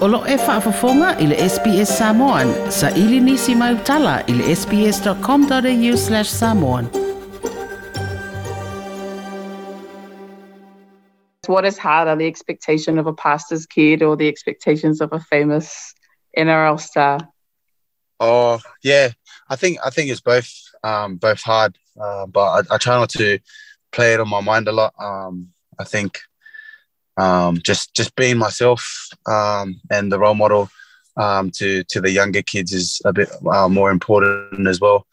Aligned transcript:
Olo 0.00 0.24
e 0.26 0.36
whaafafonga 0.36 1.18
i 1.20 1.26
le 1.26 1.48
SBS 1.48 1.98
Samoan. 1.98 2.72
Sa 2.72 2.88
ili 2.90 3.20
nisi 3.20 3.54
mai 3.54 3.74
utala 3.74 4.22
i 4.26 4.32
le 4.32 4.56
sbs.com.au 4.56 5.96
slash 5.96 6.28
samoan. 6.28 6.84
What 11.46 11.64
is 11.66 11.78
harder, 11.78 12.16
the 12.16 12.26
expectation 12.26 12.98
of 12.98 13.06
a 13.06 13.12
pastor's 13.12 13.66
kid 13.66 14.02
or 14.02 14.16
the 14.16 14.28
expectations 14.28 15.00
of 15.00 15.12
a 15.12 15.20
famous 15.20 15.94
NRL 16.38 16.80
star? 16.80 17.18
Oh 18.20 18.58
yeah, 18.82 19.12
I 19.50 19.56
think 19.56 19.78
I 19.84 19.90
think 19.90 20.10
it's 20.10 20.22
both 20.22 20.48
um, 20.82 21.16
both 21.16 21.42
hard, 21.42 21.76
uh, 22.00 22.26
but 22.26 22.48
I, 22.56 22.74
I, 22.74 22.78
try 22.78 22.96
not 22.96 23.10
to 23.10 23.38
play 23.92 24.14
it 24.14 24.20
on 24.20 24.28
my 24.28 24.40
mind 24.40 24.68
a 24.68 24.72
lot. 24.72 24.94
Um, 24.98 25.48
I 25.78 25.84
think 25.84 26.20
um, 27.20 27.58
just 27.62 27.94
just 27.94 28.14
being 28.16 28.38
myself 28.38 29.08
um, 29.26 29.80
and 29.90 30.10
the 30.10 30.18
role 30.18 30.34
model 30.34 30.70
um, 31.16 31.50
to 31.50 31.84
to 31.84 32.00
the 32.00 32.10
younger 32.10 32.42
kids 32.42 32.72
is 32.72 33.00
a 33.04 33.12
bit 33.12 33.28
uh, 33.52 33.68
more 33.68 33.90
important 33.90 34.66
as 34.66 34.80
well. 34.80 35.06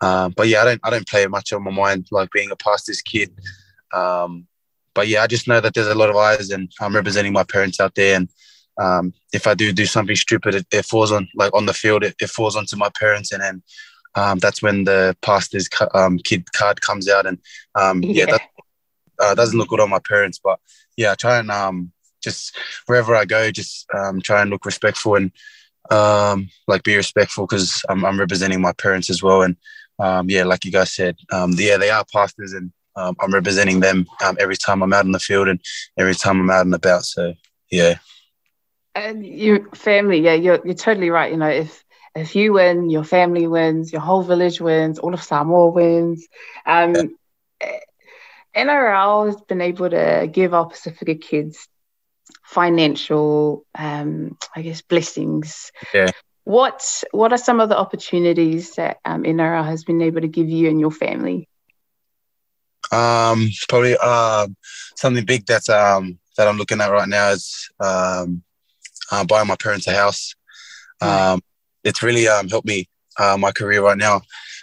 Um, 0.00 0.34
but 0.36 0.48
yeah, 0.48 0.62
I 0.62 0.64
don't 0.66 0.80
I 0.84 0.90
don't 0.90 1.08
play 1.08 1.26
much 1.26 1.52
on 1.52 1.64
my 1.64 1.70
mind 1.70 2.08
like 2.10 2.30
being 2.30 2.50
a 2.50 2.56
pastor's 2.56 3.00
kid. 3.00 3.30
Um, 3.94 4.46
but 4.94 5.08
yeah, 5.08 5.22
I 5.22 5.26
just 5.26 5.48
know 5.48 5.60
that 5.60 5.74
there's 5.74 5.86
a 5.86 5.94
lot 5.94 6.10
of 6.10 6.16
eyes, 6.16 6.50
and 6.50 6.70
I'm 6.80 6.94
representing 6.94 7.32
my 7.32 7.44
parents 7.44 7.80
out 7.80 7.94
there. 7.94 8.16
And 8.16 8.28
um, 8.78 9.14
if 9.32 9.46
I 9.46 9.54
do 9.54 9.72
do 9.72 9.86
something 9.86 10.16
stupid, 10.16 10.54
it, 10.54 10.66
it 10.70 10.84
falls 10.84 11.12
on 11.12 11.28
like 11.34 11.54
on 11.54 11.66
the 11.66 11.74
field, 11.74 12.04
it, 12.04 12.16
it 12.20 12.30
falls 12.30 12.56
onto 12.56 12.76
my 12.76 12.90
parents, 12.98 13.32
and 13.32 13.42
then 13.42 13.62
um, 14.14 14.38
that's 14.38 14.62
when 14.62 14.84
the 14.84 15.16
pastor's 15.22 15.68
um, 15.94 16.18
kid 16.18 16.52
card 16.52 16.82
comes 16.82 17.08
out, 17.08 17.24
and 17.26 17.38
um, 17.74 18.02
yeah, 18.02 18.12
yeah 18.26 18.32
that 18.32 18.42
uh, 19.20 19.34
doesn't 19.34 19.58
look 19.58 19.68
good 19.68 19.80
on 19.80 19.90
my 19.90 19.98
parents. 20.00 20.40
But 20.42 20.58
yeah, 20.96 21.12
I 21.12 21.14
try 21.14 21.38
and 21.38 21.50
um, 21.50 21.92
just 22.22 22.56
wherever 22.86 23.14
I 23.14 23.24
go, 23.24 23.50
just 23.50 23.86
um, 23.94 24.20
try 24.20 24.42
and 24.42 24.50
look 24.50 24.64
respectful 24.64 25.16
and 25.16 25.32
um, 25.90 26.48
like 26.66 26.82
be 26.82 26.96
respectful 26.96 27.46
because 27.46 27.84
I'm, 27.88 28.04
I'm, 28.04 28.18
representing 28.18 28.60
my 28.60 28.72
parents 28.72 29.08
as 29.08 29.22
well. 29.22 29.42
And 29.42 29.56
um, 29.98 30.28
yeah, 30.28 30.44
like 30.44 30.64
you 30.64 30.72
guys 30.72 30.92
said, 30.92 31.16
um, 31.30 31.52
yeah, 31.56 31.76
they 31.76 31.90
are 31.90 32.04
pastors 32.12 32.52
and 32.52 32.72
um, 32.96 33.14
I'm 33.20 33.32
representing 33.32 33.80
them 33.80 34.06
um, 34.24 34.36
every 34.40 34.56
time 34.56 34.82
I'm 34.82 34.92
out 34.92 35.04
in 35.04 35.12
the 35.12 35.20
field 35.20 35.48
and 35.48 35.60
every 35.96 36.14
time 36.14 36.40
I'm 36.40 36.50
out 36.50 36.66
and 36.66 36.74
about. 36.74 37.04
So 37.04 37.34
yeah. 37.70 37.96
And 38.94 39.24
your 39.24 39.68
family, 39.74 40.20
yeah, 40.20 40.34
you're 40.34 40.60
you're 40.64 40.74
totally 40.74 41.10
right. 41.10 41.30
You 41.30 41.36
know, 41.36 41.48
if 41.48 41.84
if 42.14 42.34
you 42.34 42.54
win, 42.54 42.88
your 42.88 43.04
family 43.04 43.46
wins, 43.46 43.92
your 43.92 44.00
whole 44.00 44.22
village 44.22 44.60
wins, 44.60 44.98
all 44.98 45.12
of 45.12 45.22
Samoa 45.22 45.68
wins. 45.68 46.26
Um, 46.64 46.94
yeah. 46.94 47.04
NRL 48.56 49.26
has 49.26 49.40
been 49.42 49.60
able 49.60 49.90
to 49.90 50.28
give 50.30 50.54
our 50.54 50.66
Pacifica 50.66 51.14
kids 51.14 51.68
financial, 52.44 53.64
um, 53.74 54.36
I 54.54 54.62
guess, 54.62 54.82
blessings. 54.82 55.70
Yeah. 55.92 56.10
What 56.44 57.04
What 57.10 57.32
are 57.32 57.38
some 57.38 57.60
of 57.60 57.68
the 57.68 57.76
opportunities 57.76 58.74
that 58.76 58.98
um, 59.04 59.24
NRL 59.24 59.66
has 59.66 59.84
been 59.84 60.00
able 60.00 60.20
to 60.20 60.28
give 60.28 60.48
you 60.48 60.68
and 60.68 60.80
your 60.80 60.92
family? 60.92 61.48
Um, 62.92 63.50
probably 63.68 63.96
uh, 64.00 64.46
something 64.96 65.24
big 65.24 65.44
that's 65.44 65.68
um, 65.68 66.18
that 66.36 66.46
I'm 66.46 66.56
looking 66.56 66.80
at 66.80 66.90
right 66.90 67.08
now 67.08 67.30
is 67.30 67.68
um, 67.80 68.42
uh, 69.10 69.24
buying 69.24 69.48
my 69.48 69.56
parents 69.56 69.88
a 69.88 69.92
house. 69.92 70.34
Um, 71.00 71.40
it's 71.82 72.02
really 72.02 72.28
um, 72.28 72.48
helped 72.48 72.66
me 72.66 72.88
uh, 73.18 73.36
my 73.38 73.52
career 73.52 73.82
right 73.82 73.98
now. 73.98 74.20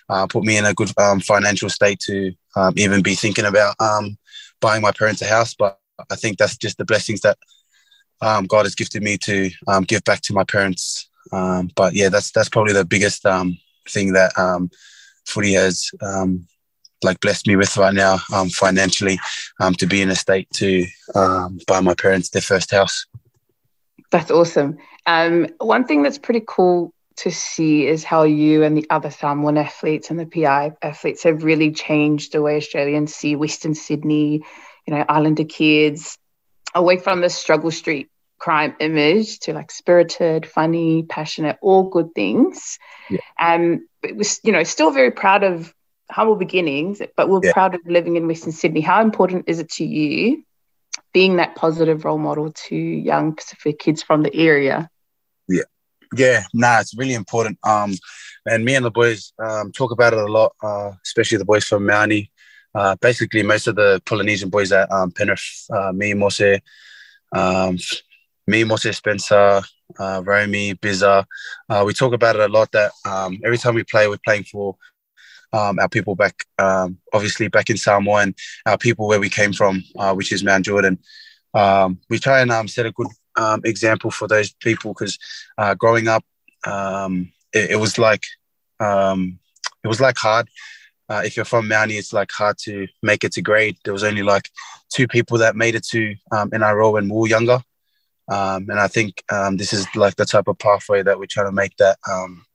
Uh, 0.10 0.26
put 0.28 0.44
me 0.44 0.58
in 0.58 0.66
a 0.66 0.74
good 0.74 0.92
um, 0.98 1.20
financial 1.20 1.70
state 1.70 2.00
to 2.00 2.32
um, 2.56 2.74
even 2.78 3.02
be 3.02 3.16
thinking 3.16 3.46
about 3.46 3.76
um, 3.80 4.18
buying 4.62 4.82
my 4.82 4.92
parents 4.92 5.22
a 5.22 5.26
house. 5.26 5.54
But 5.54 5.80
I 6.12 6.16
think 6.16 6.38
that's 6.38 6.58
just 6.58 6.78
the 6.78 6.86
blessings 6.86 7.22
that 7.22 7.38
um, 8.22 8.46
God 8.46 8.66
has 8.66 8.76
gifted 8.76 9.04
me 9.04 9.18
to 9.20 9.50
um, 9.68 9.84
give 9.84 10.04
back 10.04 10.22
to 10.22 10.34
my 10.34 10.44
parents. 10.44 11.10
Um, 11.32 11.70
but 11.76 11.94
yeah, 11.94 12.10
that's 12.10 12.32
that's 12.32 12.50
probably 12.50 12.74
the 12.74 12.86
biggest 12.86 13.26
um, 13.26 13.58
thing 13.88 14.14
that 14.14 14.38
um, 14.38 14.70
footy 15.26 15.54
has 15.54 15.90
like 17.04 17.20
blessed 17.20 17.48
me 17.48 17.58
with 17.58 17.76
right 17.76 17.94
now 17.94 18.18
financially 18.54 19.20
to 19.78 19.86
be 19.86 20.02
in 20.02 20.10
a 20.10 20.16
state 20.16 20.50
to 20.52 20.86
buy 21.68 21.82
my 21.82 21.94
parents 21.94 22.30
their 22.30 22.42
first 22.42 22.72
house. 22.72 23.06
That's 24.10 24.32
awesome. 24.32 24.78
One 25.06 25.86
thing 25.86 26.04
that's 26.04 26.18
pretty 26.18 26.44
cool 26.48 26.94
to 27.18 27.32
see 27.32 27.88
is 27.88 28.04
how 28.04 28.24
you 28.24 28.64
and 28.64 28.78
the 28.78 28.88
other 28.90 29.10
Samoan 29.10 29.58
athletes 29.58 30.10
and 30.10 30.20
the 30.20 30.26
PI 30.26 30.74
athletes 30.82 31.24
have 31.24 31.44
really 31.44 31.72
changed 31.72 32.32
the 32.34 32.42
way 32.42 32.58
Australians 32.58 33.14
see 33.14 33.36
Western 33.36 33.76
Sydney, 33.76 34.44
you 34.88 34.94
know, 34.94 35.06
Islander 35.08 35.46
kids, 35.46 36.18
away 36.76 36.98
from 36.98 37.22
the 37.22 37.30
struggle 37.30 37.72
street 37.72 38.10
crime 38.40 38.76
image 38.80 39.40
to 39.40 39.54
like 39.54 39.72
spirited, 39.72 40.46
funny, 40.46 41.04
passionate, 41.04 41.58
all 41.62 41.84
good 41.84 42.14
things. 42.14 42.78
Yeah. 43.10 43.20
Um, 43.40 43.88
it 44.02 44.18
was, 44.18 44.42
you 44.44 44.52
know, 44.52 44.64
still 44.64 44.92
very 44.92 45.12
proud 45.12 45.44
of 45.44 45.74
humble 46.12 46.36
beginnings, 46.36 47.02
but 47.16 47.30
we're 47.30 47.40
yeah. 47.42 47.54
proud 47.54 47.76
of 47.76 47.82
living 47.86 48.18
in 48.18 48.28
Western 48.28 48.52
Sydney. 48.52 48.82
How 48.82 49.02
important 49.02 49.46
is 49.48 49.60
it 49.60 49.72
to 49.74 49.86
you 49.86 50.44
being 51.14 51.38
that 51.38 51.56
positive 51.56 52.04
role 52.04 52.18
model 52.18 52.52
to 52.52 52.76
young 52.76 53.36
Pacific 53.36 53.80
kids 53.80 54.04
from 54.04 54.24
the 54.24 54.36
area? 54.36 54.90
Yeah. 55.48 55.64
Yeah, 56.16 56.44
nah, 56.54 56.80
it's 56.80 56.96
really 56.98 57.14
important. 57.14 57.58
Um, 57.64 57.94
and 58.46 58.66
me 58.66 58.76
and 58.76 58.86
the 58.86 58.92
boys 58.92 59.34
um, 59.44 59.72
talk 59.72 59.92
about 59.92 60.14
it 60.14 60.20
a 60.20 60.26
lot, 60.26 60.54
uh, 60.62 60.92
especially 61.04 61.38
the 61.38 61.46
boys 61.46 61.66
from 61.66 61.84
Mauni. 61.84 62.30
Uh, 62.76 62.96
basically, 63.02 63.44
most 63.44 63.68
of 63.68 63.76
the 63.76 64.02
Polynesian 64.06 64.50
boys 64.50 64.72
at 64.72 64.92
um, 64.92 65.12
Penrith, 65.12 65.66
uh, 65.72 65.92
me, 65.92 66.14
Mose, 66.14 66.60
um, 67.34 67.78
me, 68.48 68.64
Mose 68.64 68.96
Spencer, 68.96 69.62
uh, 70.00 70.24
Romy, 70.26 70.74
Bizza, 70.76 71.26
uh, 71.70 71.84
we 71.86 71.94
talk 71.94 72.14
about 72.14 72.36
it 72.36 72.42
a 72.42 72.52
lot 72.52 72.72
that 72.72 72.92
um, 73.06 73.40
every 73.46 73.58
time 73.58 73.76
we 73.76 73.84
play, 73.84 74.08
we're 74.08 74.18
playing 74.26 74.44
for 74.44 74.76
um, 75.54 75.78
our 75.80 75.88
people 75.90 76.16
back, 76.16 76.36
um, 76.58 76.98
obviously 77.14 77.48
back 77.48 77.70
in 77.70 77.78
Samoa 77.78 78.24
and 78.24 78.36
our 78.66 78.78
people 78.78 79.08
where 79.08 79.20
we 79.20 79.30
came 79.30 79.54
from, 79.54 79.84
uh, 79.98 80.14
which 80.14 80.32
is 80.32 80.44
Mount 80.44 80.66
Druitt. 80.66 80.98
Um, 81.54 82.00
we 82.10 82.18
try 82.18 82.42
and 82.42 82.52
um, 82.52 82.68
set 82.68 82.88
a 82.88 82.92
good 82.92 83.08
um, 83.36 83.62
example 83.64 84.12
for 84.12 84.28
those 84.28 84.54
people 84.54 84.94
because 84.94 85.18
uh, 85.58 85.76
growing 85.76 86.08
up, 86.08 86.24
um, 86.66 87.32
it, 87.54 87.72
it, 87.72 87.76
was 87.76 87.98
like 87.98 88.24
it 88.80 89.88
was 89.88 90.02
like 90.02 90.18
hard. 90.18 90.48
Uh, 91.10 91.22
if 91.26 91.36
you're 91.36 91.46
from 91.46 91.68
Mauni, 91.68 91.98
it's 92.00 92.14
like 92.14 92.32
hard 92.32 92.58
to 92.60 92.88
make 93.02 93.24
it 93.24 93.34
to 93.34 93.42
grade. 93.42 93.78
There 93.84 93.94
was 93.94 94.04
only 94.04 94.24
like 94.24 94.50
two 94.94 95.08
people 95.08 95.38
that 95.40 95.56
made 95.56 95.76
it 95.76 95.86
to 95.88 96.16
um, 96.32 96.50
NRL 96.52 96.94
when 96.94 97.10
we 97.10 97.16
were 97.16 97.28
younger. 97.28 97.60
Um, 98.30 98.70
and 98.70 98.80
I 98.80 98.88
think 98.88 99.24
um, 99.32 99.58
this 99.58 99.74
is 99.74 99.86
like 99.96 100.16
the 100.16 100.26
type 100.26 100.48
of 100.48 100.58
pathway 100.58 101.04
that 101.04 101.20
we're 101.20 101.26
trying 101.26 101.48
to 101.48 101.52
make 101.52 101.76
that 101.78 101.98
um, 102.10 102.46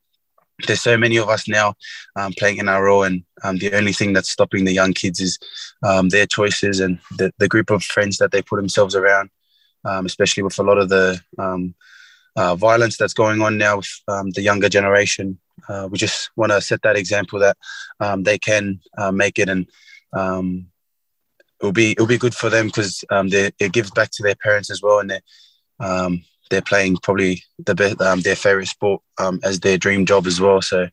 there's 0.67 0.83
so 0.83 0.97
many 0.97 1.17
of 1.17 1.29
us 1.29 1.47
now 1.47 1.75
um, 2.17 2.33
playing 2.33 2.59
NRL, 2.59 3.07
and 3.07 3.25
um, 3.45 3.59
the 3.59 3.73
only 3.75 3.93
thing 3.93 4.13
that's 4.13 4.31
stopping 4.31 4.65
the 4.65 4.73
young 4.73 4.93
kids 4.93 5.21
is 5.21 5.39
um, 5.85 6.09
their 6.09 6.27
choices 6.27 6.81
and 6.81 6.99
the, 7.17 7.33
the 7.39 7.49
group 7.49 7.71
of 7.71 7.85
friends 7.85 8.19
that 8.19 8.33
they 8.33 8.43
put 8.43 8.57
themselves 8.57 8.97
around, 8.97 9.31
um, 9.89 10.07
especially 10.07 10.43
with 10.43 10.59
a 10.59 10.63
lot 10.63 10.79
of 10.79 10.89
the 10.89 11.21
um, 11.39 11.75
uh, 12.37 12.55
violence 12.55 12.97
that's 12.97 13.15
going 13.15 13.41
on 13.43 13.59
now 13.59 13.77
with 13.77 13.91
um, 14.09 14.31
the 14.31 14.43
younger 14.43 14.69
generation. 14.69 15.39
Uh, 15.69 15.89
we 15.91 15.99
just 15.99 16.31
want 16.37 16.53
to 16.53 16.61
set 16.61 16.83
that 16.83 16.97
example 16.97 17.39
that 17.39 17.57
they 18.19 18.39
can 18.39 18.81
uh, 18.97 19.11
make 19.11 19.39
it, 19.39 19.49
and 19.49 19.67
it'll 21.61 21.73
be 21.73 21.93
it'll 21.93 22.07
be 22.07 22.19
good 22.19 22.35
for 22.35 22.49
them 22.49 22.67
because 22.67 23.05
it 23.11 23.73
gives 23.73 23.91
back 23.91 24.11
to 24.11 24.23
their 24.23 24.37
parents 24.37 24.71
as 24.71 24.83
well, 24.83 25.01
and 25.01 25.11
they 25.11 25.21
they're 26.51 26.63
playing 26.63 26.97
probably 27.03 27.43
the 27.59 27.75
best, 27.75 28.01
um, 28.01 28.21
their 28.21 28.37
favorite 28.37 28.69
sport 28.69 29.03
um, 29.19 29.41
as 29.43 29.61
their 29.61 29.79
dream 29.79 30.07
job 30.07 30.27
as 30.27 30.41
well. 30.41 30.63
So, 30.63 30.89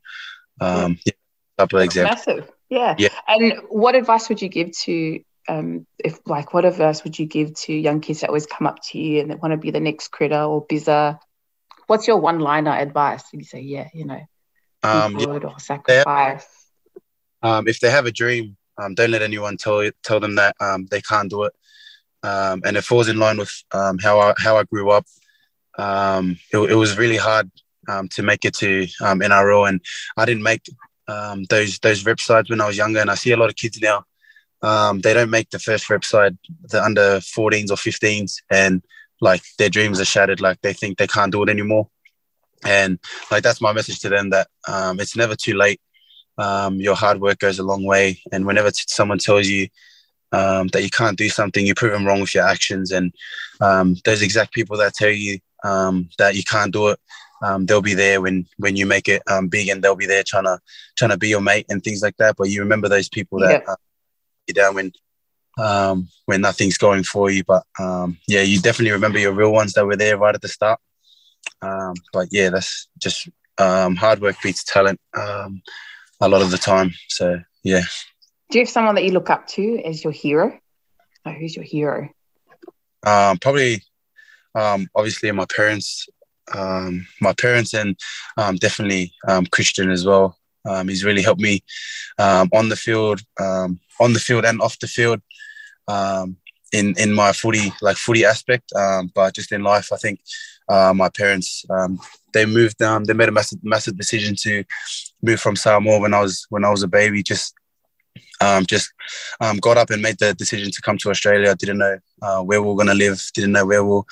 um, 0.62 1.00
yeah, 1.06 1.14
couple 1.58 1.80
of 1.80 1.86
examples. 1.86 2.28
Massive, 2.28 2.52
yeah. 2.70 2.96
Yeah. 2.98 3.10
And 3.28 3.62
what 3.70 3.96
advice 3.96 4.30
would 4.30 4.42
you 4.42 4.50
give 4.50 4.72
to 4.80 5.22
um, 5.48 5.86
if 6.04 6.20
like 6.26 6.54
what 6.54 6.66
advice 6.66 7.04
would 7.04 7.18
you 7.18 7.26
give 7.26 7.54
to 7.54 7.74
young 7.74 8.02
kids 8.02 8.22
that 8.22 8.30
always 8.30 8.46
come 8.46 8.68
up 8.68 8.80
to 8.92 8.98
you 8.98 9.22
and 9.22 9.32
they 9.32 9.36
want 9.36 9.52
to 9.52 9.58
be 9.58 9.72
the 9.72 9.80
next 9.80 10.10
critter 10.10 10.42
or 10.42 10.66
bizzer? 10.66 11.20
What's 11.88 12.08
your 12.08 12.18
one-liner 12.18 12.72
advice? 12.72 13.24
You 13.32 13.44
say, 13.44 13.62
yeah, 13.62 13.90
you 13.94 14.06
know, 14.06 14.22
um, 14.84 15.20
yeah, 15.20 15.28
or 15.28 15.60
sacrifice. 15.60 16.48
um, 17.44 17.68
if 17.68 17.80
they 17.80 17.92
have 17.92 18.08
a 18.08 18.12
dream, 18.12 18.58
um, 18.78 18.96
don't 18.96 19.12
let 19.12 19.22
anyone 19.22 19.58
tell 19.58 19.90
tell 20.04 20.20
them 20.20 20.36
that 20.36 20.56
um, 20.60 20.88
they 20.90 21.02
can't 21.02 21.30
do 21.30 21.44
it. 21.44 21.54
Um, 22.24 22.64
and 22.66 22.76
it 22.76 22.84
falls 22.84 23.08
in 23.08 23.20
line 23.20 23.38
with 23.38 23.54
um, 23.72 24.00
how 24.00 24.20
I 24.20 24.34
how 24.38 24.58
I 24.58 24.64
grew 24.64 24.90
up 24.90 25.06
um, 25.78 26.38
it, 26.52 26.58
it, 26.58 26.76
was 26.76 26.98
really 26.98 27.18
hard 27.18 27.52
um, 27.88 28.08
to 28.10 28.24
make 28.24 28.46
it 28.46 28.54
to 28.56 28.88
um, 29.02 29.20
NRL, 29.20 29.68
and 29.68 29.82
I 30.18 30.26
didn't 30.26 30.44
make 30.44 30.62
um, 31.08 31.44
those 31.46 31.80
those 31.80 32.06
rep 32.06 32.20
sides 32.20 32.50
when 32.50 32.62
I 32.62 32.68
was 32.68 32.78
younger. 32.78 33.00
And 33.00 33.12
I 33.12 33.16
see 33.16 33.32
a 33.32 33.38
lot 33.38 33.50
of 33.50 33.56
kids 33.56 33.82
now; 33.82 34.06
um, 34.66 35.00
they 35.02 35.14
don't 35.14 35.30
make 35.30 35.50
the 35.52 35.60
first 35.60 35.90
rep 35.90 36.04
side, 36.04 36.38
the 36.72 36.84
under 36.84 37.20
14s 37.20 37.70
or 37.72 37.76
15s, 37.76 38.42
and 38.50 38.82
like 39.22 39.44
their 39.60 39.70
dreams 39.70 40.00
are 40.00 40.06
shattered. 40.06 40.42
Like 40.42 40.60
they 40.62 40.74
think 40.74 40.98
they 40.98 41.08
can't 41.08 41.32
do 41.32 41.44
it 41.44 41.50
anymore. 41.50 41.88
And 42.66 43.00
like 43.32 43.44
that's 43.44 43.62
my 43.62 43.74
message 43.74 44.00
to 44.00 44.10
them 44.10 44.32
that 44.32 44.48
um, 44.68 45.00
it's 45.00 45.16
never 45.16 45.36
too 45.36 45.54
late. 45.56 45.80
your 46.86 46.96
hard 46.96 47.22
work 47.22 47.40
goes 47.40 47.60
a 47.60 47.64
long 47.64 47.84
way, 47.86 48.20
and 48.32 48.46
whenever 48.46 48.72
t- 48.72 48.84
someone 48.88 49.20
tells 49.20 49.48
you 49.48 49.68
um, 50.32 50.68
that 50.74 50.84
you 50.84 50.90
can't 50.90 51.18
do 51.18 51.30
something, 51.30 51.66
you 51.66 51.76
prove 51.76 51.94
them 51.94 52.06
wrong 52.06 52.22
with 52.22 52.34
your 52.36 52.46
actions. 52.46 52.92
And 52.92 53.14
um, 53.62 53.96
those 54.04 54.22
exact 54.22 54.54
people 54.54 54.78
that 54.78 54.94
tell 54.94 55.10
you 55.12 55.40
um, 55.64 56.10
that 56.18 56.36
you 56.36 56.44
can't 56.44 56.74
do 56.74 56.90
it. 56.90 57.00
Um, 57.44 57.66
they'll 57.66 57.82
be 57.82 57.94
there 57.94 58.22
when 58.22 58.48
when 58.58 58.76
you 58.76 58.86
make 58.86 59.08
it 59.08 59.22
um, 59.28 59.48
big, 59.48 59.68
and 59.70 59.84
they'll 59.84 59.96
be 59.96 60.08
there 60.08 60.24
trying 60.24 60.46
to 60.46 60.60
trying 60.98 61.12
to 61.12 61.18
be 61.18 61.30
your 61.30 61.42
mate 61.42 61.66
and 61.70 61.84
things 61.84 62.02
like 62.02 62.18
that. 62.18 62.36
But 62.38 62.50
you 62.50 62.62
remember 62.62 62.90
those 62.90 63.10
people 63.10 63.40
that 63.40 63.62
Yeah. 63.66 63.74
uh, 63.74 63.76
you 64.48 64.54
down 64.54 64.76
when 64.76 64.92
um, 65.58 66.10
when 66.26 66.42
nothing's 66.42 66.78
going 66.78 67.04
for 67.04 67.30
you. 67.30 67.44
But 67.44 67.64
um, 67.80 68.18
yeah, 68.28 68.42
you 68.42 68.60
definitely 68.60 68.92
remember 68.92 69.20
your 69.20 69.34
real 69.34 69.52
ones 69.52 69.74
that 69.74 69.86
were 69.86 69.96
there 69.96 70.18
right 70.18 70.36
at 70.36 70.42
the 70.42 70.48
start. 70.48 70.80
Um, 71.62 71.94
but 72.12 72.28
yeah, 72.32 72.50
that's 72.50 72.88
just 73.02 73.30
um, 73.58 73.96
hard 73.96 74.22
work 74.22 74.36
beats 74.44 74.64
talent 74.64 75.00
um, 75.18 75.62
a 76.22 76.28
lot 76.28 76.42
of 76.42 76.52
the 76.52 76.58
time. 76.58 76.92
So 77.10 77.40
yeah. 77.64 77.82
Do 78.52 78.60
you 78.60 78.66
have 78.66 78.72
someone 78.72 78.96
that 78.96 79.04
you 79.04 79.12
look 79.12 79.30
up 79.30 79.48
to 79.48 79.82
as 79.84 80.04
your 80.04 80.14
hero? 80.14 80.60
Like, 81.26 81.38
who's 81.38 81.56
your 81.56 81.66
hero? 81.66 82.10
Um, 83.06 83.38
probably, 83.40 83.82
um, 84.54 84.88
obviously, 84.94 85.32
my 85.32 85.46
parents, 85.46 86.08
um, 86.54 87.08
my 87.20 87.34
parents, 87.34 87.74
and 87.74 87.98
um, 88.38 88.56
definitely 88.58 89.14
um, 89.28 89.46
Christian 89.48 89.90
as 89.90 90.06
well. 90.06 90.38
Um, 90.66 90.88
he's 90.88 91.04
really 91.04 91.22
helped 91.22 91.42
me 91.42 91.64
um, 92.20 92.50
on 92.54 92.70
the 92.70 92.76
field, 92.76 93.22
um, 93.40 93.80
on 94.00 94.14
the 94.14 94.20
field 94.20 94.46
and 94.46 94.62
off 94.62 94.80
the 94.80 94.88
field, 94.88 95.22
um, 95.88 96.38
in 96.74 96.96
in 96.98 97.14
my 97.14 97.32
footy 97.32 97.72
like 97.82 97.98
footy 97.98 98.26
aspect. 98.26 98.72
Um, 98.76 99.12
but 99.14 99.36
just 99.36 99.52
in 99.52 99.64
life, 99.64 99.92
I 99.94 99.98
think 99.98 100.20
uh, 100.68 100.94
my 100.96 101.10
parents 101.10 101.66
um, 101.70 102.00
they 102.34 102.46
moved. 102.46 102.80
They 102.80 103.14
made 103.14 103.30
a 103.30 103.32
massive 103.32 103.64
massive 103.64 103.98
decision 103.98 104.36
to 104.42 104.64
move 105.22 105.40
from 105.40 105.56
Samoa 105.56 106.00
when 106.00 106.14
I 106.14 106.22
was 106.22 106.46
when 106.50 106.66
I 106.66 106.70
was 106.70 106.84
a 106.84 106.88
baby. 106.88 107.24
Just 107.24 107.54
um, 108.42 108.66
just 108.66 108.92
um, 109.40 109.58
got 109.58 109.78
up 109.78 109.90
and 109.90 110.02
made 110.02 110.20
the 110.20 110.34
decision 110.34 110.72
to 110.72 110.82
come 110.82 110.98
to 111.00 111.10
Australia. 111.10 111.52
I 111.52 111.56
didn't 111.56 111.78
know 111.78 111.98
uh, 112.22 112.42
where 112.42 112.62
we 112.62 112.68
were 112.68 112.76
going 112.76 112.88
to 112.88 112.94
live, 112.94 113.22
didn't 113.34 113.54
know 113.54 113.66
where 113.66 113.84
we'll, 113.84 114.06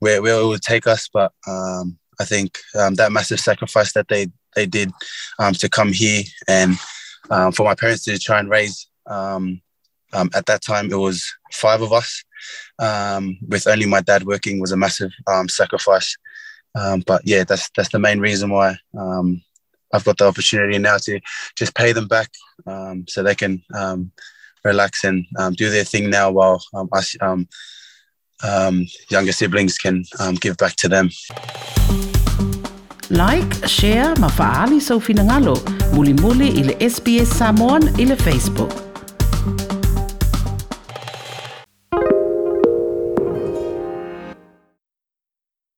where, 0.00 0.22
where 0.22 0.40
it 0.40 0.46
would 0.46 0.62
take 0.62 0.86
us. 0.86 1.08
But 1.12 1.32
um, 1.46 1.98
I 2.20 2.24
think 2.24 2.58
um, 2.78 2.94
that 2.94 3.12
massive 3.12 3.40
sacrifice 3.40 3.92
that 3.92 4.08
they, 4.08 4.28
they 4.54 4.66
did 4.66 4.90
um, 5.38 5.54
to 5.54 5.68
come 5.68 5.92
here 5.92 6.22
and 6.48 6.76
um, 7.30 7.52
for 7.52 7.64
my 7.64 7.74
parents 7.74 8.04
to 8.04 8.18
try 8.18 8.38
and 8.38 8.50
raise, 8.50 8.88
um, 9.12 9.60
um, 10.12 10.30
at 10.34 10.46
that 10.46 10.62
time, 10.62 10.90
it 10.90 10.96
was 10.96 11.32
five 11.52 11.82
of 11.82 11.92
us 11.92 12.24
um, 12.78 13.38
with 13.48 13.66
only 13.66 13.86
my 13.86 14.00
dad 14.00 14.24
working 14.24 14.60
was 14.60 14.72
a 14.72 14.76
massive 14.76 15.10
um, 15.26 15.48
sacrifice. 15.48 16.16
Um, 16.74 17.02
but 17.06 17.22
yeah, 17.24 17.44
that's, 17.44 17.70
that's 17.76 17.90
the 17.90 17.98
main 17.98 18.20
reason 18.20 18.50
why 18.50 18.76
um, 18.98 19.42
I've 19.92 20.04
got 20.04 20.18
the 20.18 20.26
opportunity 20.26 20.78
now 20.78 20.96
to 20.98 21.20
just 21.56 21.74
pay 21.74 21.92
them 21.92 22.08
back 22.08 22.30
um, 22.66 23.04
so 23.08 23.22
they 23.22 23.34
can 23.34 23.62
um, 23.74 24.12
relax 24.64 25.04
and 25.04 25.24
um, 25.38 25.52
do 25.54 25.70
their 25.70 25.84
thing 25.84 26.10
now 26.10 26.30
while 26.30 26.62
um, 26.74 26.88
us 26.92 27.14
um, 27.20 27.48
um, 28.42 28.86
younger 29.10 29.32
siblings 29.32 29.78
can 29.78 30.04
um, 30.18 30.34
give 30.34 30.56
back 30.56 30.76
to 30.76 30.88
them. 30.88 31.10
Like, 33.10 33.68
share, 33.68 34.14
mafaali 34.16 34.80
sa 34.80 34.94
ufinangalo, 34.94 35.60
muli 35.92 36.14
muli 36.14 36.48
ile 36.48 36.74
SBS 36.80 37.28
Samoan 37.28 38.00
ile 38.00 38.16
Facebook. 38.16 38.81